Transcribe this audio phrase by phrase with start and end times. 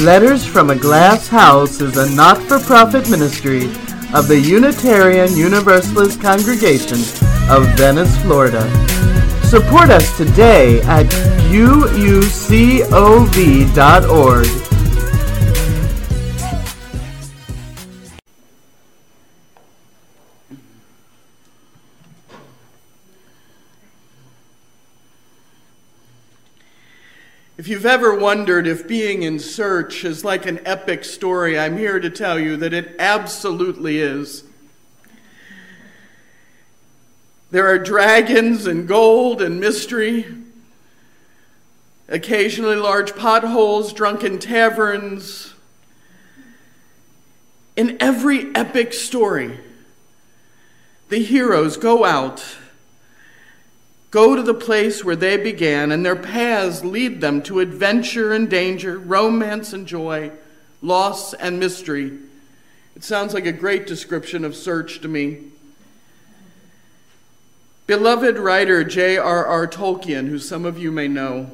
[0.00, 3.64] Letters from a Glass House is a not for profit ministry
[4.14, 6.96] of the Unitarian Universalist Congregation
[7.50, 8.62] of Venice, Florida.
[9.44, 11.04] Support us today at
[11.50, 12.30] uucov.org.
[27.60, 32.00] If you've ever wondered if being in search is like an epic story, I'm here
[32.00, 34.44] to tell you that it absolutely is.
[37.50, 40.24] There are dragons and gold and mystery,
[42.08, 45.52] occasionally large potholes, drunken taverns.
[47.76, 49.60] In every epic story,
[51.10, 52.56] the heroes go out
[54.10, 58.50] go to the place where they began, and their paths lead them to adventure and
[58.50, 60.32] danger, romance and joy,
[60.82, 62.18] loss and mystery.
[62.96, 65.44] It sounds like a great description of search to me.
[67.86, 69.66] Beloved writer J.R.R.
[69.66, 71.50] Tolkien, who some of you may know,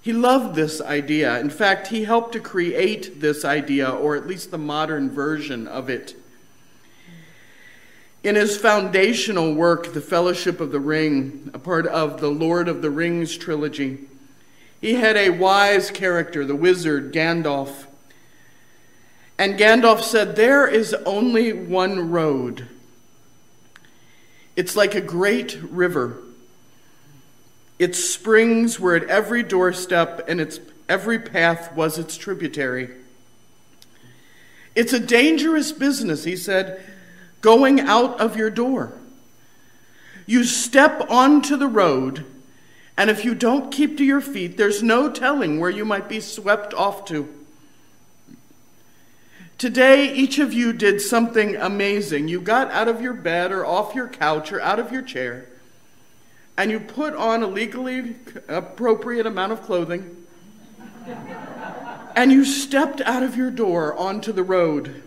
[0.00, 1.38] he loved this idea.
[1.40, 5.90] In fact, he helped to create this idea, or at least the modern version of
[5.90, 6.14] it.
[8.24, 12.82] In his foundational work, The Fellowship of the Ring, a part of the Lord of
[12.82, 13.98] the Rings trilogy,
[14.80, 17.86] he had a wise character, the wizard Gandalf.
[19.38, 22.68] And Gandalf said, There is only one road.
[24.56, 26.18] It's like a great river.
[27.78, 32.90] Its springs were at every doorstep, and its every path was its tributary.
[34.74, 36.84] It's a dangerous business, he said
[37.40, 38.92] going out of your door.
[40.26, 42.24] You step onto the road,
[42.96, 46.20] and if you don't keep to your feet, there's no telling where you might be
[46.20, 47.34] swept off to.
[49.56, 52.28] Today, each of you did something amazing.
[52.28, 55.46] You got out of your bed or off your couch or out of your chair,
[56.56, 58.16] and you put on a legally
[58.48, 60.26] appropriate amount of clothing,
[62.14, 65.02] and you stepped out of your door onto the road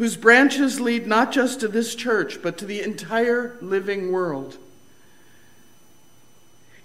[0.00, 4.56] whose branches lead not just to this church, but to the entire living world.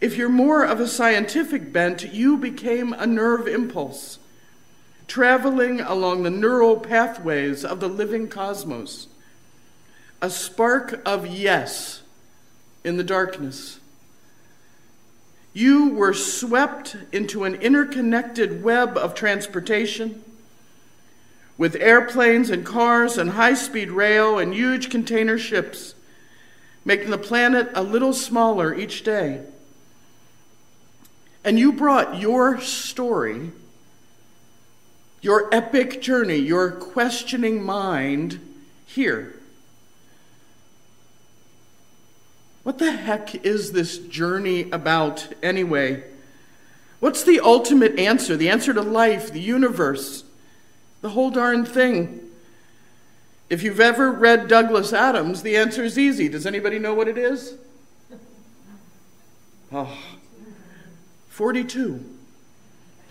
[0.01, 4.19] If you're more of a scientific bent, you became a nerve impulse,
[5.07, 9.07] traveling along the neural pathways of the living cosmos,
[10.21, 12.01] a spark of yes
[12.83, 13.79] in the darkness.
[15.53, 20.21] You were swept into an interconnected web of transportation
[21.57, 25.95] with airplanes and cars and high speed rail and huge container ships,
[26.83, 29.41] making the planet a little smaller each day.
[31.43, 33.51] And you brought your story,
[35.21, 38.39] your epic journey, your questioning mind
[38.85, 39.39] here.
[42.63, 46.03] What the heck is this journey about anyway?
[46.99, 48.35] What's the ultimate answer?
[48.35, 50.24] The answer to life, the universe?
[51.05, 52.19] The whole darn thing.
[53.47, 56.27] If you've ever read Douglas Adams, the answer is easy.
[56.27, 57.53] Does anybody know what it is?
[59.71, 59.95] Oh,
[61.29, 62.03] 42.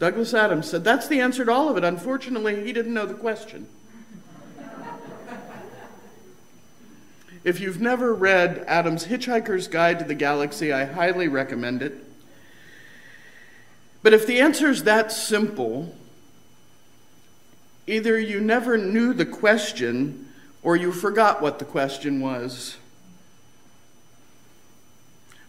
[0.01, 1.85] Douglas Adams said that's the answer to all of it.
[1.85, 3.69] Unfortunately, he didn't know the question.
[7.45, 11.95] if you've never read Adams' Hitchhiker's Guide to the Galaxy, I highly recommend it.
[14.03, 15.95] But if the answer is that simple,
[17.87, 20.29] Either you never knew the question
[20.63, 22.79] or you forgot what the question was.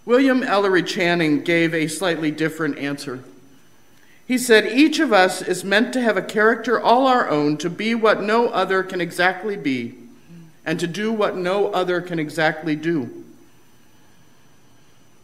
[0.06, 3.24] William Ellery Channing gave a slightly different answer.
[4.28, 7.70] He said, Each of us is meant to have a character all our own, to
[7.70, 9.96] be what no other can exactly be,
[10.66, 13.24] and to do what no other can exactly do.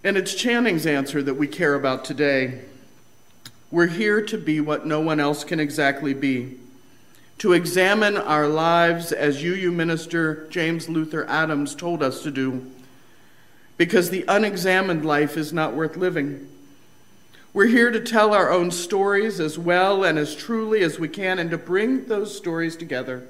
[0.04, 2.62] And it's Channing's answer that we care about today.
[3.70, 6.58] We're here to be what no one else can exactly be
[7.42, 12.72] to examine our lives as UU minister James Luther Adams told us to do,
[13.78, 16.48] because the unexamined life is not worth living.
[17.52, 21.40] We're here to tell our own stories as well and as truly as we can,
[21.40, 23.24] and to bring those stories together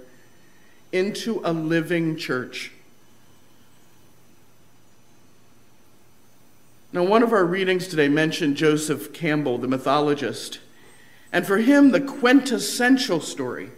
[0.91, 2.73] into a living church.
[6.91, 10.59] Now, one of our readings today mentioned Joseph Campbell, the mythologist.
[11.31, 13.71] And for him, the quintessential story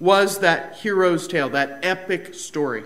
[0.00, 2.84] was that hero's tale, that epic story.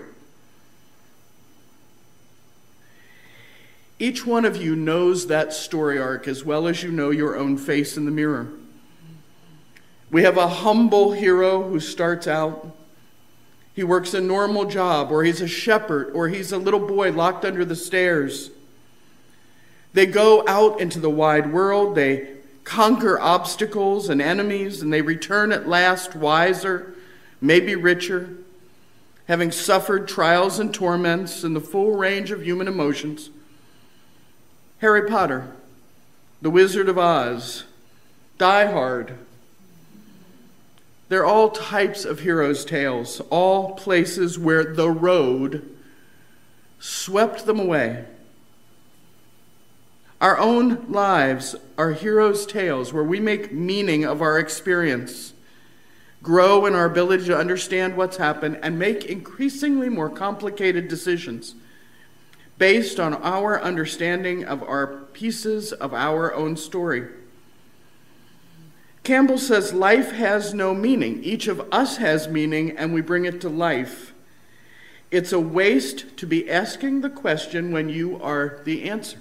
[3.99, 7.57] Each one of you knows that story arc as well as you know your own
[7.57, 8.49] face in the mirror.
[10.11, 12.75] We have a humble hero who starts out.
[13.73, 17.45] He works a normal job, or he's a shepherd, or he's a little boy locked
[17.45, 18.51] under the stairs.
[19.93, 22.27] They go out into the wide world, they
[22.63, 26.93] conquer obstacles and enemies, and they return at last wiser,
[27.43, 28.37] maybe richer,
[29.27, 33.29] having suffered trials and torments in the full range of human emotions.
[34.79, 35.51] Harry Potter,
[36.41, 37.65] The Wizard of Oz,
[38.37, 39.17] Die Hard.
[41.09, 45.69] They're all types of heroes' tales, all places where the road
[46.79, 48.05] swept them away.
[50.21, 55.32] Our own lives are heroes' tales where we make meaning of our experience,
[56.23, 61.53] grow in our ability to understand what's happened, and make increasingly more complicated decisions
[62.57, 67.07] based on our understanding of our pieces of our own story.
[69.03, 71.21] Campbell says life has no meaning.
[71.23, 74.13] Each of us has meaning, and we bring it to life.
[75.11, 79.19] It's a waste to be asking the question when you are the answer.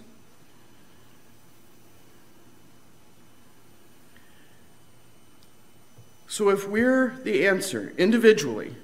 [6.33, 8.75] So, if we're the answer individually,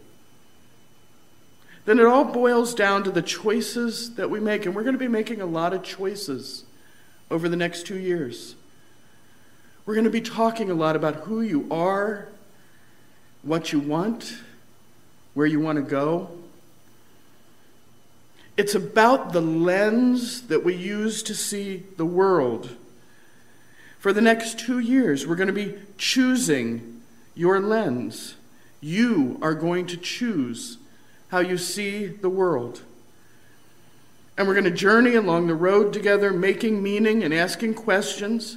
[1.87, 4.67] then it all boils down to the choices that we make.
[4.67, 6.65] And we're going to be making a lot of choices
[7.31, 8.55] over the next two years.
[9.87, 12.29] We're going to be talking a lot about who you are,
[13.41, 14.35] what you want,
[15.33, 16.29] where you want to go.
[18.59, 22.77] It's about the lens that we use to see the world.
[23.99, 26.98] For the next two years, we're going to be choosing
[27.39, 28.35] your lens.
[28.81, 30.79] You are going to choose
[31.29, 32.83] how you see the world.
[34.37, 38.57] And we're going to journey along the road together, making meaning and asking questions.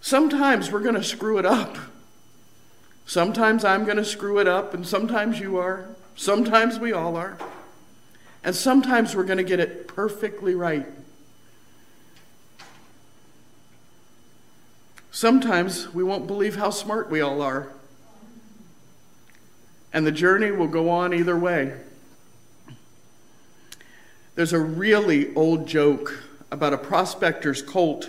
[0.00, 1.76] Sometimes we're going to screw it up.
[3.06, 5.88] Sometimes I'm going to screw it up, and sometimes you are.
[6.16, 7.36] Sometimes we all are.
[8.42, 10.86] And sometimes we're going to get it perfectly right.
[15.20, 17.68] Sometimes we won't believe how smart we all are
[19.92, 21.74] and the journey will go on either way.
[24.34, 28.08] There's a really old joke about a prospector's colt,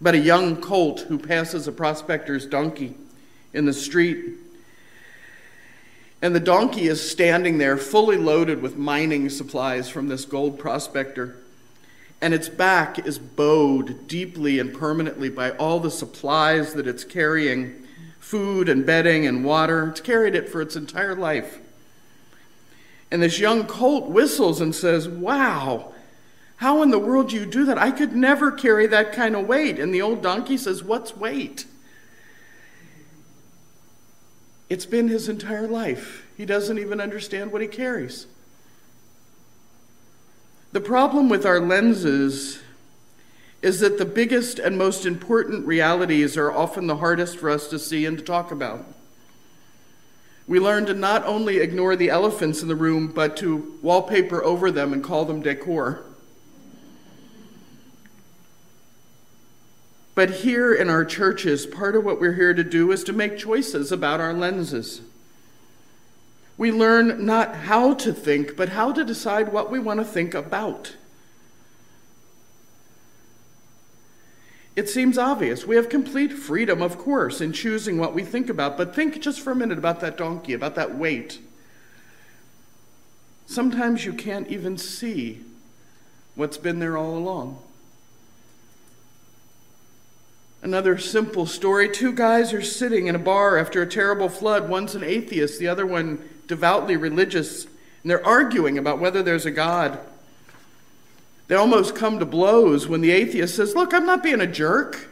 [0.00, 2.96] about a young colt who passes a prospector's donkey
[3.52, 4.34] in the street.
[6.20, 11.36] And the donkey is standing there fully loaded with mining supplies from this gold prospector.
[12.24, 17.86] And its back is bowed deeply and permanently by all the supplies that it's carrying
[18.18, 19.90] food and bedding and water.
[19.90, 21.58] It's carried it for its entire life.
[23.10, 25.92] And this young colt whistles and says, Wow,
[26.56, 27.76] how in the world do you do that?
[27.76, 29.78] I could never carry that kind of weight.
[29.78, 31.66] And the old donkey says, What's weight?
[34.70, 36.26] It's been his entire life.
[36.38, 38.28] He doesn't even understand what he carries.
[40.74, 42.58] The problem with our lenses
[43.62, 47.78] is that the biggest and most important realities are often the hardest for us to
[47.78, 48.84] see and to talk about.
[50.48, 54.72] We learn to not only ignore the elephants in the room, but to wallpaper over
[54.72, 56.02] them and call them decor.
[60.16, 63.38] But here in our churches, part of what we're here to do is to make
[63.38, 65.02] choices about our lenses.
[66.56, 70.34] We learn not how to think, but how to decide what we want to think
[70.34, 70.94] about.
[74.76, 75.66] It seems obvious.
[75.66, 79.40] We have complete freedom, of course, in choosing what we think about, but think just
[79.40, 81.40] for a minute about that donkey, about that weight.
[83.46, 85.42] Sometimes you can't even see
[86.34, 87.58] what's been there all along.
[90.62, 94.68] Another simple story two guys are sitting in a bar after a terrible flood.
[94.68, 99.50] One's an atheist, the other one devoutly religious, and they're arguing about whether there's a
[99.50, 99.98] God.
[101.48, 105.08] They almost come to blows when the atheist says, Look, I'm not being a jerk.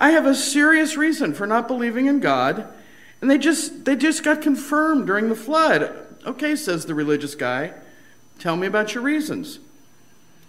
[0.00, 2.66] I have a serious reason for not believing in God.
[3.20, 5.96] And they just, they just got confirmed during the flood.
[6.26, 7.72] Okay, says the religious guy.
[8.38, 9.60] Tell me about your reasons.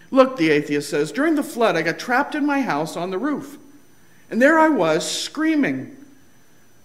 [0.10, 3.18] Look, the atheist says, during the flood, I got trapped in my house on the
[3.18, 3.58] roof.
[4.30, 5.96] And there I was, screaming,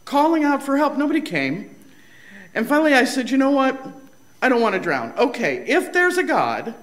[0.05, 0.97] calling out for help.
[0.97, 1.75] Nobody came.
[2.55, 3.81] And finally I said, You know what?
[4.41, 5.13] I don't want to drown.
[5.19, 6.75] Okay, if there's a God,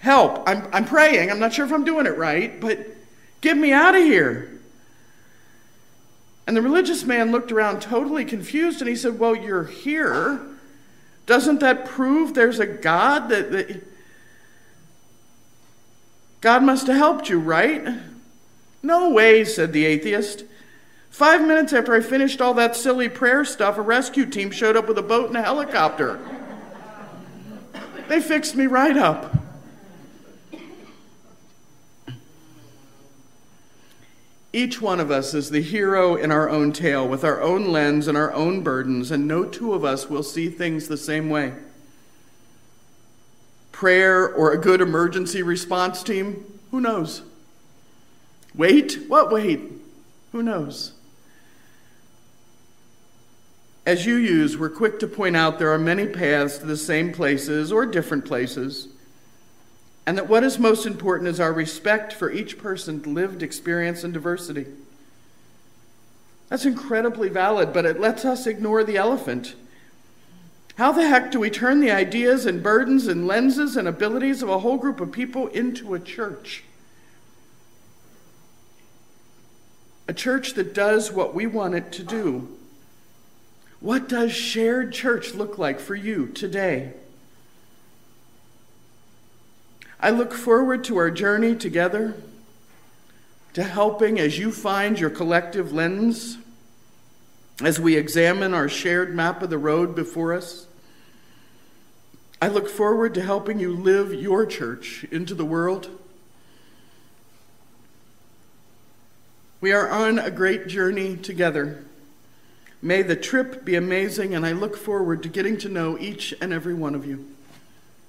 [0.00, 0.48] Help.
[0.48, 1.30] I'm, I'm praying.
[1.30, 2.86] I'm not sure if I'm doing it right, but
[3.42, 4.50] get me out of here.
[6.46, 10.40] And the religious man looked around totally confused and he said, Well, you're here.
[11.26, 13.86] Doesn't that prove there's a God that, that
[16.40, 17.86] God must have helped you, right?
[18.82, 20.44] No way, said the atheist.
[21.10, 24.88] Five minutes after I finished all that silly prayer stuff, a rescue team showed up
[24.88, 26.18] with a boat and a helicopter.
[28.08, 29.36] They fixed me right up.
[34.52, 38.08] Each one of us is the hero in our own tale, with our own lens
[38.08, 41.52] and our own burdens, and no two of us will see things the same way.
[43.70, 47.22] Prayer or a good emergency response team, who knows?
[48.54, 48.98] Wait?
[49.06, 49.60] What wait?
[50.32, 50.94] Who knows?
[53.90, 57.72] As UUs, we're quick to point out there are many paths to the same places
[57.72, 58.86] or different places,
[60.06, 64.14] and that what is most important is our respect for each person's lived experience and
[64.14, 64.66] diversity.
[66.48, 69.56] That's incredibly valid, but it lets us ignore the elephant.
[70.76, 74.48] How the heck do we turn the ideas and burdens and lenses and abilities of
[74.48, 76.62] a whole group of people into a church?
[80.06, 82.56] A church that does what we want it to do.
[83.80, 86.92] What does shared church look like for you today?
[89.98, 92.14] I look forward to our journey together,
[93.54, 96.36] to helping as you find your collective lens,
[97.62, 100.66] as we examine our shared map of the road before us.
[102.40, 105.90] I look forward to helping you live your church into the world.
[109.60, 111.84] We are on a great journey together.
[112.82, 116.52] May the trip be amazing, and I look forward to getting to know each and
[116.52, 117.28] every one of you.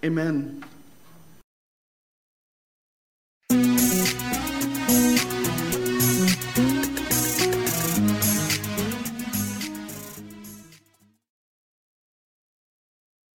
[0.03, 0.63] Amen.